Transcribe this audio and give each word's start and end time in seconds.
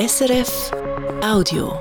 SRF 0.00 0.70
Audio. 1.22 1.78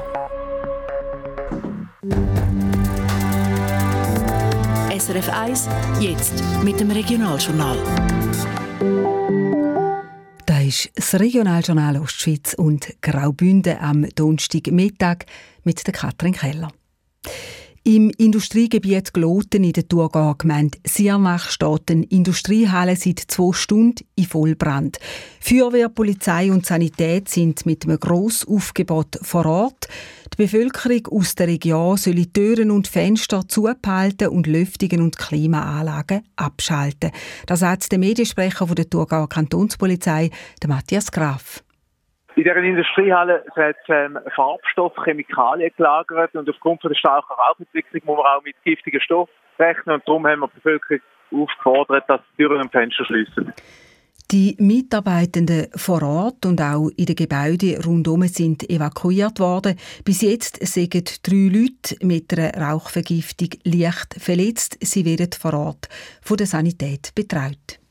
SRF 4.92 5.30
1, 5.30 5.70
jetzt 6.02 6.34
mit 6.62 6.82
dem 6.82 6.92
Regionaljournal. 6.92 7.78
Das 10.46 10.66
ist 10.66 10.92
das 10.96 11.14
Regionaljournal 11.18 11.96
Ostschweiz 11.96 12.56
und 12.56 12.94
Graubünden 13.02 13.78
am 13.80 14.06
Donnerstagmittag 14.10 15.20
mit 15.64 15.88
der 15.88 15.94
Katrin 15.94 16.34
Keller. 16.34 16.74
Im 17.84 18.10
Industriegebiet 18.18 19.14
Gloten 19.14 19.64
in 19.64 19.72
der 19.72 19.88
Thurgauer 19.88 20.38
Gemeinde 20.38 20.78
Siernach 20.86 21.50
steht 21.50 21.90
eine 21.90 22.04
Industriehalle 22.06 22.96
seit 22.98 23.20
zwei 23.20 23.54
Stunden 23.54 24.06
in 24.16 24.26
Vollbrand. 24.26 24.98
Feuerwehr, 25.40 25.88
Polizei 25.88 26.52
und 26.52 26.66
Sanität 26.66 27.30
sind 27.30 27.66
mit 27.66 27.86
einem 27.86 28.00
Grossaufgebot 28.00 29.20
vor 29.22 29.46
Ort. 29.46 29.88
Die 30.34 30.44
Bevölkerung 30.44 31.08
aus 31.08 31.36
der 31.36 31.48
Region 31.48 31.96
soll 31.96 32.26
Türen 32.28 32.70
und 32.70 32.88
Fenster 32.88 33.48
zubehalten 33.48 34.28
und 34.28 34.48
Lüftungen 34.48 35.02
und 35.02 35.18
Klimaanlagen 35.18 36.22
abschalten. 36.36 37.12
Das 37.46 37.62
sagt 37.62 37.92
der 37.92 38.00
Mediensprecher 38.00 38.66
der 38.68 38.90
Thurgauer 38.90 39.30
Kantonspolizei, 39.30 40.32
Matthias 40.68 41.12
Graf. 41.12 41.64
In 42.40 42.46
dieser 42.46 42.56
Industriehalle 42.56 43.44
hat 43.54 43.76
ähm, 43.90 44.18
Farbstoff, 44.34 44.94
Chemikalien 45.04 45.72
gelagert 45.76 46.34
und 46.36 46.50
aufgrund 46.50 46.82
von 46.82 46.90
der 46.90 46.98
starken 46.98 47.34
Rauchentwicklung 47.34 48.02
muss 48.06 48.16
man 48.16 48.26
auch 48.28 48.44
mit 48.46 48.56
giftigen 48.64 49.02
Stoffen 49.02 49.34
rechnen 49.60 49.96
und 49.96 50.08
darum 50.08 50.26
haben 50.26 50.40
wir 50.40 50.48
die 50.48 50.56
Bevölkerung 50.56 51.02
aufgefordert, 51.34 52.06
dass 52.08 52.22
die 52.32 52.44
Türen 52.44 52.62
und 52.62 52.72
Fenster 52.72 53.04
schließen. 53.04 53.54
Die 54.32 54.56
Mitarbeitenden 54.58 55.68
vor 55.76 56.02
Ort 56.02 56.46
und 56.46 56.62
auch 56.62 56.88
in 56.96 57.08
den 57.08 57.18
Gebäuden 57.18 57.84
rundherum 57.84 58.24
sind 58.24 58.70
evakuiert 58.70 59.42
worden. 59.42 59.78
Bis 60.06 60.22
jetzt 60.22 60.66
sind 60.66 61.28
drei 61.28 61.52
Leute 61.52 61.98
mit 62.02 62.32
einer 62.32 62.54
Rauchvergiftung 62.54 63.50
leicht 63.66 64.16
verletzt. 64.18 64.78
Sie 64.80 65.04
werden 65.04 65.32
vor 65.38 65.56
Ort 65.56 65.90
von 66.22 66.38
der 66.38 66.48
Sanität 66.48 67.12
betreut. 67.16 67.82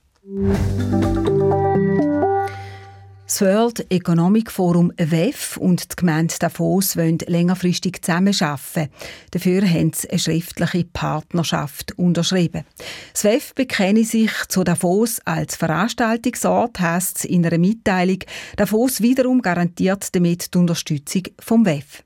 Das 3.28 3.42
World 3.42 3.92
Economic 3.92 4.50
Forum 4.50 4.90
WEF 4.96 5.58
und 5.58 5.92
die 5.92 5.96
Gemeinde 5.96 6.34
Davos 6.40 6.96
wollen 6.96 7.18
längerfristig 7.26 8.00
zusammenarbeiten. 8.00 8.88
Dafür 9.32 9.68
haben 9.68 9.92
sie 9.92 10.08
eine 10.08 10.18
schriftliche 10.18 10.86
Partnerschaft 10.86 11.92
unterschrieben. 11.98 12.64
Das 13.12 13.24
WEF 13.24 13.54
bekenne 13.54 14.04
sich 14.04 14.32
zu 14.48 14.64
Davos 14.64 15.20
als 15.26 15.56
Veranstaltungsort, 15.56 16.80
heisst 16.80 17.18
es 17.18 17.24
in 17.26 17.44
einer 17.44 17.58
Mitteilung. 17.58 18.20
Davos 18.56 19.02
wiederum 19.02 19.42
garantiert 19.42 20.14
damit 20.16 20.54
die 20.54 20.58
Unterstützung 20.58 21.24
vom 21.38 21.66
WEF. 21.66 22.02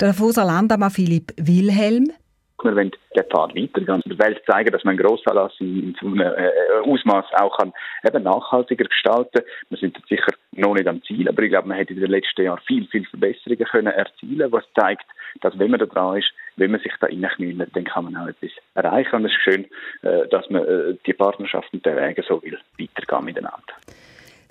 Der 0.00 0.08
Davoser 0.08 0.44
Landamann 0.44 0.90
Philipp 0.90 1.34
Wilhelm 1.36 2.10
wir 2.64 2.76
wollen 2.76 2.92
den 3.14 3.24
Pfad 3.24 3.54
weitergehen, 3.54 4.02
der 4.06 4.18
Welt 4.18 4.42
zeigen, 4.46 4.72
dass 4.72 4.84
man 4.84 4.96
Grossanlass 4.96 5.52
in 5.60 5.96
so 6.00 6.06
einem 6.06 6.20
äh, 6.20 6.50
Ausmaß 6.84 7.26
auch 7.34 7.58
kann 7.58 7.72
eben 8.04 8.22
nachhaltiger 8.22 8.84
gestalten. 8.84 9.42
Wir 9.68 9.78
sind 9.78 9.96
sicher 10.08 10.32
noch 10.52 10.74
nicht 10.74 10.88
am 10.88 11.02
Ziel, 11.02 11.28
aber 11.28 11.42
ich 11.42 11.50
glaube, 11.50 11.68
man 11.68 11.76
hätte 11.76 11.94
in 11.94 12.00
den 12.00 12.10
letzten 12.10 12.42
Jahren 12.42 12.60
viel, 12.66 12.86
viel 12.88 13.04
Verbesserungen 13.06 13.66
können 13.66 13.92
erzielen, 13.92 14.50
was 14.52 14.64
zeigt, 14.78 15.06
dass 15.40 15.58
wenn 15.58 15.70
man 15.70 15.80
da 15.80 15.86
dran 15.86 16.18
ist, 16.18 16.32
wenn 16.56 16.70
man 16.70 16.80
sich 16.80 16.92
da 17.00 17.06
reinknüllt, 17.06 17.74
dann 17.74 17.84
kann 17.84 18.04
man 18.04 18.16
auch 18.16 18.28
etwas 18.28 18.50
erreichen. 18.74 19.16
Und 19.16 19.26
es 19.26 19.32
ist 19.32 19.42
schön, 19.42 19.66
äh, 20.02 20.28
dass 20.28 20.48
man 20.50 20.64
äh, 20.64 20.96
die 21.06 21.12
Partnerschaften 21.12 21.82
der 21.82 21.96
Wege 21.96 22.24
so 22.26 22.42
will 22.42 22.58
weitergehen 22.78 23.24
miteinander. 23.24 23.74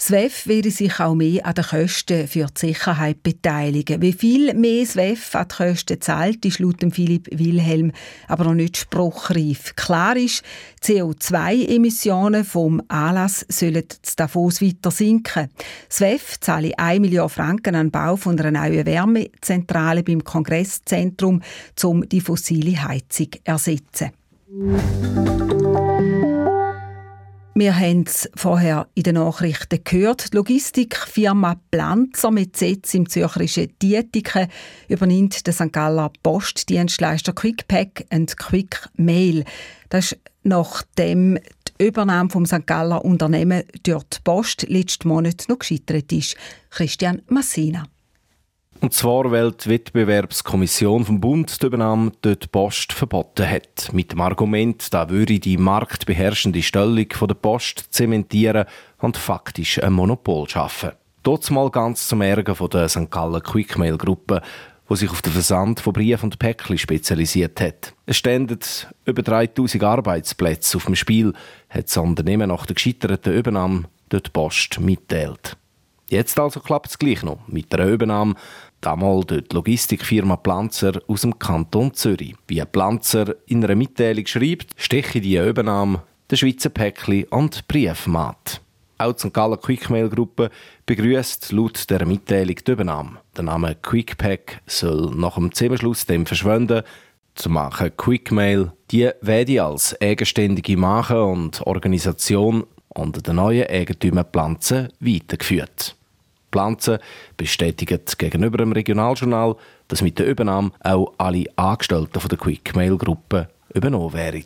SWEF 0.05 0.47
werde 0.47 0.69
sich 0.69 0.99
auch 0.99 1.15
mehr 1.15 1.45
an 1.45 1.53
den 1.53 1.63
Kosten 1.63 2.27
für 2.27 2.47
die 2.47 2.59
Sicherheit 2.59 3.23
beteiligen. 3.23 4.01
Wie 4.01 4.11
viel 4.11 4.53
mehr 4.53 4.85
SWEF 4.85 5.33
an 5.33 5.47
die 5.49 5.55
Kosten 5.55 6.01
zahlt, 6.01 6.43
ist 6.43 6.59
laut 6.59 6.83
Philipp 6.91 7.29
Wilhelm 7.31 7.93
aber 8.27 8.43
noch 8.43 8.53
nicht 8.53 8.75
spruchreif. 8.75 9.77
Klar 9.77 10.17
ist, 10.17 10.43
CO2-Emissionen 10.83 12.43
vom 12.43 12.81
Anlass 12.89 13.45
sollen 13.47 13.85
Davos 14.17 14.61
weiter 14.61 14.91
sinken. 14.91 15.47
SWEF 15.89 16.37
zahle 16.41 16.77
1 16.77 16.99
Million 16.99 17.29
Franken 17.29 17.75
an 17.75 17.85
den 17.85 17.91
Bau 17.91 18.17
von 18.17 18.37
einer 18.37 18.51
neuen 18.51 18.85
Wärmezentrale 18.85 20.03
beim 20.03 20.21
Kongresszentrum, 20.21 21.41
um 21.81 22.09
die 22.09 22.19
fossile 22.19 22.83
Heizung 22.83 23.31
zu 23.31 23.39
ersetzen. 23.45 24.11
Wir 27.55 27.77
haben 27.77 28.05
es 28.07 28.27
vorher 28.35 28.87
in 28.95 29.03
den 29.03 29.13
Nachrichten 29.13 29.83
gehört. 29.83 30.33
Die 30.33 30.37
Logistikfirma 30.37 31.57
Planzer 31.69 32.31
mit 32.31 32.57
Sitz 32.57 32.95
im 32.95 33.07
zürcherischen 33.07 33.71
Dietiken 33.79 34.47
übernimmt 34.87 35.45
den 35.45 35.53
St. 35.53 35.71
Galler 35.71 36.11
Postdienstleister 36.23 37.31
Quickpack 37.31 38.05
und 38.11 38.35
Quick 38.37 38.89
Mail. 38.95 39.45
Das 39.89 40.13
ist 40.13 40.19
nachdem 40.41 41.37
die 41.77 41.85
Übernahme 41.85 42.31
vom 42.31 42.47
St. 42.47 42.65
Galler 42.65 43.05
Unternehmen 43.05 43.63
durch 43.83 44.03
die 44.05 44.17
Post 44.23 44.67
letzten 44.67 45.07
Monat 45.07 45.45
noch 45.47 45.59
gescheitert 45.59 46.11
ist. 46.11 46.35
Christian 46.71 47.21
Massina. 47.27 47.85
Und 48.83 48.93
zwar, 48.93 49.31
weil 49.31 49.53
die 49.53 49.69
Wettbewerbskommission 49.69 51.05
vom 51.05 51.21
Bund 51.21 51.61
die 51.61 51.65
Übernahme 51.67 52.11
dort 52.21 52.51
Post 52.51 52.91
verboten 52.91 53.49
hat. 53.49 53.93
Mit 53.93 54.11
dem 54.11 54.19
Argument, 54.19 54.93
da 54.93 55.09
würde 55.09 55.39
die 55.39 55.55
marktbeherrschende 55.55 56.61
Stellung 56.61 57.07
der 57.07 57.33
Post 57.33 57.85
zementieren 57.91 58.65
und 58.99 59.15
faktisch 59.15 59.81
ein 59.81 59.93
Monopol 59.93 60.49
schaffen. 60.49 60.91
Dort 61.23 61.49
mal 61.49 61.69
ganz 61.69 62.09
zum 62.09 62.19
Ärger 62.19 62.55
von 62.55 62.69
der 62.71 62.89
St. 62.89 63.09
Gallen 63.09 63.41
Quickmail-Gruppe, 63.41 64.41
die 64.89 64.95
sich 64.97 65.09
auf 65.09 65.21
den 65.21 65.31
Versand 65.31 65.79
von 65.79 65.93
Briefen 65.93 66.25
und 66.25 66.39
Päckchen 66.39 66.77
spezialisiert 66.77 67.61
hat. 67.61 67.93
Es 68.05 68.17
standen 68.17 68.59
über 69.05 69.21
3000 69.21 69.81
Arbeitsplätze 69.81 70.75
auf 70.75 70.87
dem 70.87 70.95
Spiel, 70.95 71.31
hat 71.69 71.87
das 71.87 71.95
Unternehmen 71.95 72.49
nach 72.49 72.65
der 72.65 72.75
gescheiterten 72.75 73.33
Übernahme 73.33 73.85
dort 74.09 74.33
Post 74.33 74.81
mitteilt. 74.81 75.55
Jetzt 76.09 76.37
also 76.37 76.59
klappt 76.59 76.89
es 76.89 76.99
gleich 76.99 77.23
noch 77.23 77.39
mit 77.47 77.71
der 77.73 77.87
Übernahme 77.87 78.35
damals 78.85 79.27
die 79.27 79.43
Logistikfirma 79.51 80.35
Planzer 80.35 81.01
aus 81.07 81.21
dem 81.21 81.37
Kanton 81.39 81.93
Zürich. 81.93 82.35
Wie 82.47 82.63
Planzer 82.63 83.35
in 83.47 83.63
einer 83.63 83.75
Mitteilung 83.75 84.25
schreibt, 84.25 84.71
steche 84.75 85.21
die 85.21 85.37
Übernahme 85.37 86.03
der 86.29 86.35
Schweizer 86.35 86.69
Päckli 86.69 87.25
und 87.29 87.67
Briefmat. 87.67 88.61
Auch 88.97 89.13
die 89.13 89.27
St. 89.27 89.33
Gallen 89.33 89.59
Quickmail 89.59 90.09
Gruppe 90.09 90.49
begrüßt 90.85 91.51
laut 91.51 91.89
der 91.89 92.05
Mitteilung 92.05 92.55
die 92.55 92.71
Übernahme. 92.71 93.19
Der 93.35 93.43
Name 93.43 93.75
Quickpack 93.75 94.61
soll 94.65 95.11
nach 95.15 95.35
dem 95.35 95.51
Zusammenschluss 95.51 96.05
dem 96.05 96.25
verschwinden. 96.25 96.83
Zu 97.35 97.49
machen 97.49 97.95
Quickmail, 97.97 98.71
die 98.91 99.09
werde 99.21 99.63
als 99.63 99.99
eigenständige 99.99 100.77
Marke 100.77 101.23
und 101.23 101.61
Organisation 101.65 102.65
unter 102.89 103.21
den 103.21 103.37
neuen 103.37 103.67
Eigentümer 103.67 104.23
Pflanzen 104.23 104.89
weitergeführt. 104.99 105.95
Pflanzen 106.53 106.99
bestätigt 107.35 108.17
gegenüber 108.17 108.57
dem 108.59 108.71
Regionaljournal, 108.71 109.55
dass 109.87 110.01
mit 110.01 110.19
der 110.19 110.27
Übernahme 110.27 110.71
auch 110.81 111.13
alle 111.17 111.45
Angestellten 111.55 112.27
der 112.29 112.37
Quickmail-Gruppe 112.37 113.49
übernommen 113.73 114.13
werden. 114.13 114.45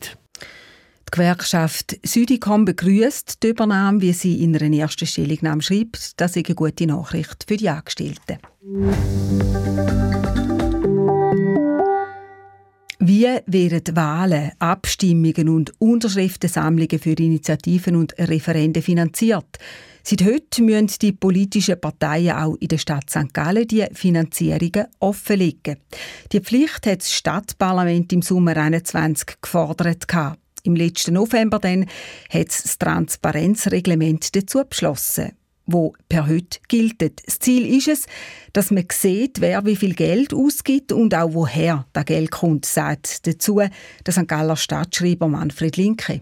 Die 1.08 1.12
Gewerkschaft 1.12 1.98
Südicom 2.04 2.66
begrüßt 2.66 3.42
die 3.42 3.48
Übernahme, 3.48 4.02
wie 4.02 4.12
sie 4.12 4.44
in 4.44 4.58
einer 4.58 4.76
ersten 4.76 5.06
Stellungnahme 5.06 5.62
schreibt. 5.62 6.20
Das 6.20 6.36
ist 6.36 6.46
eine 6.46 6.56
gute 6.56 6.86
Nachricht 6.86 7.46
für 7.48 7.56
die 7.56 7.70
Angestellten. 7.70 8.40
Wie 13.10 13.24
werden 13.46 13.96
Wahlen, 13.96 14.52
Abstimmungen 14.60 15.48
und 15.48 15.72
Unterschriftensammlungen 15.80 17.00
für 17.00 17.14
Initiativen 17.14 17.96
und 17.96 18.14
Referenden 18.20 18.84
finanziert? 18.84 19.60
Seit 20.04 20.26
heute 20.26 20.62
müssen 20.62 21.00
die 21.02 21.14
politischen 21.14 21.80
Parteien 21.80 22.36
auch 22.36 22.58
in 22.60 22.68
der 22.68 22.80
Stadt 22.80 23.10
St. 23.10 23.34
Gallen 23.34 23.66
die 23.66 23.86
Finanzierungen 23.94 24.88
offenlegen. 25.00 25.78
Die 26.34 26.42
Pflicht 26.42 26.86
hat 26.86 27.00
das 27.00 27.14
Stadtparlament 27.14 28.12
im 28.12 28.22
Sommer 28.22 28.56
2021 28.56 29.38
gefordert. 29.42 30.06
Im 30.64 30.76
letzten 30.76 31.14
November 31.14 31.60
dann 31.60 31.86
hat 32.30 32.50
das 32.50 32.78
Transparenzreglement 32.78 34.36
dazu 34.36 34.64
beschlossen 34.70 35.32
wo 35.68 35.94
per 36.10 36.28
heute 36.28 36.60
gilt. 36.68 37.02
Das 37.02 37.40
Ziel 37.40 37.66
ist 37.66 37.88
es, 37.88 38.08
dass 38.54 38.72
man 38.72 38.86
sieht, 38.92 39.42
wer 39.42 39.66
wie 39.66 39.76
viel 39.76 39.94
Geld 39.94 40.34
ausgibt 40.34 40.92
und 40.92 41.14
auch 41.14 41.34
woher 41.34 41.86
das 41.94 42.06
Geld 42.06 42.32
kommt, 42.32 42.66
sagt 42.66 43.28
dazu 43.28 43.60
der 43.60 44.14
St. 44.14 44.28
Galler 44.28 44.56
Stadtschreiber 44.56 45.28
Manfred 45.28 45.78
Linke. 45.78 46.22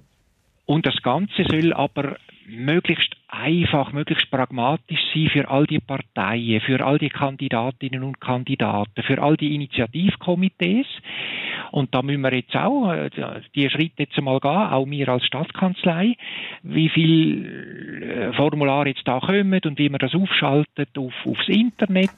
Und 0.65 0.86
das 0.86 0.95
Ganze 1.03 1.45
soll 1.47 1.71
aber 1.74 2.18
möglichst 2.47 3.15
einfach, 3.36 3.92
möglichst 3.94 4.30
pragmatisch 4.32 5.00
sein 5.14 5.30
für 5.30 5.50
all 5.50 5.66
die 5.68 5.80
Parteien, 5.80 6.62
für 6.62 6.86
all 6.86 6.98
die 6.98 7.10
Kandidatinnen 7.10 8.04
und 8.04 8.20
Kandidaten, 8.22 9.04
für 9.04 9.22
all 9.22 9.38
die 9.38 9.56
Initiativkomitees. 9.56 10.88
Und 11.72 11.94
da 11.94 12.02
müssen 12.02 12.22
wir 12.22 12.34
jetzt 12.34 12.56
auch 12.56 12.92
äh, 12.92 13.10
die 13.56 13.70
Schritte 13.70 14.04
jetzt 14.04 14.20
mal 14.22 14.40
gehen, 14.40 14.52
auch 14.52 14.86
wir 14.86 15.10
als 15.10 15.26
Staatskanzlei, 15.26 16.16
wie 16.64 16.90
viel 16.90 18.32
äh, 18.32 18.34
Formulare 18.34 18.90
jetzt 18.90 19.08
da 19.08 19.20
kommen 19.20 19.60
und 19.66 19.78
wie 19.78 19.90
man 19.90 20.00
das 20.00 20.16
aufschaltet 20.16 20.98
auf, 20.98 21.14
aufs 21.26 21.48
Internet 21.50 22.12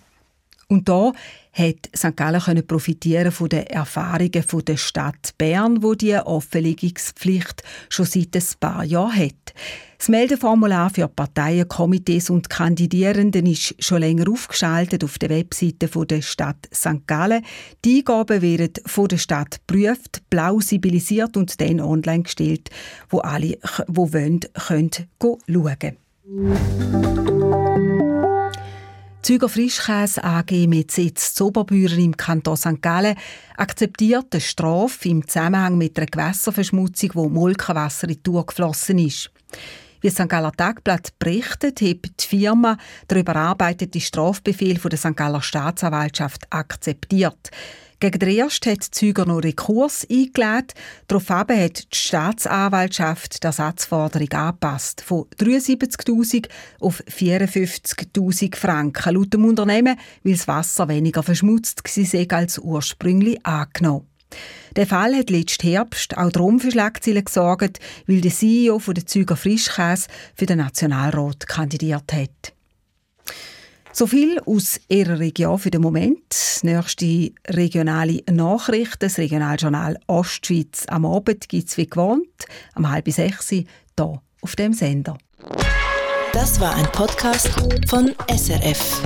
Und 0.69 0.89
da 0.89 1.13
hat 1.53 1.89
St. 1.95 2.15
Gallen 2.15 2.41
können 2.41 2.67
profitieren 2.67 3.31
von 3.31 3.47
den 3.47 3.67
Erfahrungen 3.67 4.43
von 4.45 4.65
der 4.65 4.75
Stadt 4.75 5.33
Bern, 5.37 5.81
wo 5.81 5.95
die 5.95 6.15
Offenlegungspflicht 6.15 7.63
schon 7.89 8.05
seit 8.05 8.35
ein 8.35 8.43
paar 8.59 8.83
Jahren 8.83 9.15
hat. 9.15 9.53
Das 9.97 10.09
Meldeformular 10.09 10.89
für 10.89 11.07
Parteien, 11.07 11.67
Komitees 11.67 12.29
und 12.29 12.49
Kandidierenden 12.49 13.47
ist 13.47 13.81
schon 13.83 14.01
länger 14.01 14.29
aufgeschaltet 14.29 15.03
auf 15.03 15.17
der 15.17 15.29
Webseite 15.29 15.87
der 15.87 16.21
Stadt 16.21 16.67
St. 16.73 17.07
Gallen. 17.07 17.43
Die 17.83 17.99
Eingaben 17.99 18.41
werden 18.41 18.73
von 18.85 19.07
der 19.07 19.17
Stadt 19.17 19.61
geprüft, 19.65 20.21
plausibilisiert 20.29 21.37
und 21.37 21.59
dann 21.61 21.79
online 21.79 22.23
gestellt, 22.23 22.69
wo 23.09 23.19
alle, 23.19 23.57
die 23.57 23.59
wollen, 23.87 24.41
können 24.53 24.91
schauen. 25.47 25.97
Züger 29.27 29.49
Frischkäse 29.49 30.23
AG 30.23 30.51
mit 30.67 30.89
Sitz 30.89 31.33
Zoberbüren 31.33 31.99
im 31.99 32.15
Kanton 32.15 32.55
St. 32.55 32.81
Gallen 32.81 33.17
akzeptiert 33.57 34.27
eine 34.31 34.39
Strafe 34.39 35.09
im 35.09 35.27
Zusammenhang 35.27 35.77
mit 35.77 35.97
einer 35.97 36.05
Gewässerverschmutzung, 36.05 37.09
wo 37.13 37.27
Molkenwasser 37.27 38.07
in 38.07 38.13
die 38.13 38.23
Tour 38.23 38.45
geflossen 38.45 38.99
ist. 38.99 39.29
Wie 40.01 40.09
St. 40.09 40.29
Galler 40.29 40.51
Tagblatt 40.51 41.17
berichtet, 41.19 41.81
hat 41.81 41.97
die 42.19 42.27
Firma 42.27 42.77
den 43.09 43.19
überarbeiteten 43.19 44.01
Strafbefehl 44.01 44.79
von 44.79 44.89
der 44.89 44.99
St. 44.99 45.15
Galler 45.15 45.41
Staatsanwaltschaft 45.41 46.45
akzeptiert. 46.51 47.51
Gegen 47.99 48.19
den 48.19 48.37
ersten 48.37 48.71
hat 48.71 48.83
Züger 48.83 49.25
noch 49.25 49.43
Rekurs 49.43 50.05
eingelegt. 50.07 50.75
Daraufhin 51.07 51.63
hat 51.63 51.91
die 51.91 51.97
Staatsanwaltschaft 51.97 53.41
die 53.41 53.47
Ersatzforderung 53.47 54.31
angepasst. 54.33 55.01
Von 55.01 55.25
73.000 55.39 56.47
auf 56.79 57.01
54.000 57.07 58.55
Franken. 58.55 59.15
Laut 59.15 59.33
dem 59.33 59.45
Unternehmen, 59.45 59.97
weil 60.23 60.33
das 60.33 60.47
Wasser 60.47 60.87
weniger 60.89 61.23
verschmutzt 61.23 61.81
war 61.83 62.37
als 62.37 62.59
ursprünglich 62.59 63.43
angenommen. 63.43 64.05
Der 64.75 64.85
Fall 64.85 65.15
hat 65.15 65.29
letzten 65.29 65.67
Herbst 65.67 66.17
auch 66.17 66.31
darum 66.31 66.59
für 66.59 66.71
Schlagzeilen 66.71 67.25
gesorgt, 67.25 67.79
weil 68.05 68.21
der 68.21 68.31
CEO 68.31 68.79
von 68.79 68.93
der 68.93 69.05
Züger 69.05 69.35
Frischkäse 69.35 70.07
für 70.35 70.45
den 70.45 70.59
Nationalrat 70.59 71.47
kandidiert 71.47 72.13
hat. 72.13 72.53
So 73.91 74.05
viel 74.05 74.39
aus 74.45 74.79
Ihrer 74.89 75.17
Region 75.17 75.57
für 75.57 75.71
den 75.71 75.81
Moment. 75.81 76.59
Nächste 76.61 77.31
regionale 77.47 78.21
Nachricht, 78.29 79.01
das 79.01 79.17
Regionaljournal 79.17 79.97
Ostschweiz 80.05 80.85
am 80.87 81.05
Abend 81.05 81.49
gibt 81.49 81.69
es 81.69 81.77
wie 81.77 81.87
gewohnt, 81.87 82.45
am 82.75 82.91
halb 82.91 83.09
sechs 83.09 83.49
hier 83.49 83.63
auf 84.41 84.55
dem 84.55 84.73
Sender. 84.73 85.17
Das 86.33 86.59
war 86.59 86.75
ein 86.75 86.85
Podcast 86.91 87.49
von 87.87 88.13
SRF. 88.29 89.01